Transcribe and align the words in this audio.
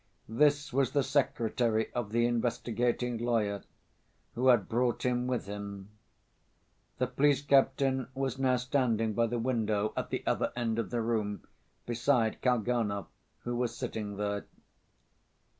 This 0.29 0.73
was 0.73 0.93
the 0.93 1.03
secretary 1.03 1.93
of 1.93 2.11
the 2.11 2.25
investigating 2.25 3.19
lawyer, 3.19 3.61
who 4.33 4.47
had 4.47 4.67
brought 4.67 5.03
him 5.05 5.27
with 5.27 5.45
him. 5.45 5.91
The 6.97 7.05
police 7.05 7.43
captain 7.43 8.07
was 8.15 8.39
now 8.39 8.55
standing 8.55 9.13
by 9.13 9.27
the 9.27 9.37
window 9.37 9.93
at 9.95 10.09
the 10.09 10.25
other 10.25 10.51
end 10.55 10.79
of 10.79 10.89
the 10.89 11.01
room, 11.03 11.43
beside 11.85 12.41
Kalganov, 12.41 13.09
who 13.43 13.55
was 13.55 13.75
sitting 13.77 14.17
there. 14.17 14.45